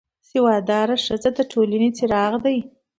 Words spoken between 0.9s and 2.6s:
ښځه د ټولنې څراغ ده